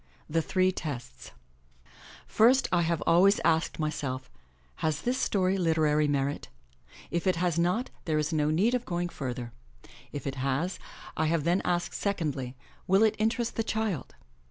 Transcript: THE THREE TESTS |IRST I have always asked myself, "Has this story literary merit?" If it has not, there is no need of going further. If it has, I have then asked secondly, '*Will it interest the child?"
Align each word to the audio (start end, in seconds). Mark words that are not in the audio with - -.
THE 0.27 0.41
THREE 0.41 0.71
TESTS 0.71 1.29
|IRST 2.27 2.67
I 2.71 2.81
have 2.81 3.03
always 3.05 3.39
asked 3.45 3.77
myself, 3.77 4.31
"Has 4.77 5.03
this 5.03 5.19
story 5.19 5.59
literary 5.59 6.07
merit?" 6.07 6.49
If 7.11 7.27
it 7.27 7.35
has 7.35 7.59
not, 7.59 7.91
there 8.05 8.17
is 8.17 8.33
no 8.33 8.49
need 8.49 8.73
of 8.73 8.83
going 8.83 9.09
further. 9.09 9.53
If 10.11 10.25
it 10.25 10.37
has, 10.41 10.79
I 11.15 11.27
have 11.27 11.43
then 11.43 11.61
asked 11.63 11.93
secondly, 11.93 12.55
'*Will 12.87 13.03
it 13.03 13.13
interest 13.19 13.57
the 13.57 13.63
child?" 13.63 14.15